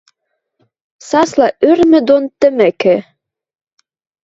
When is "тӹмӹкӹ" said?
2.39-2.95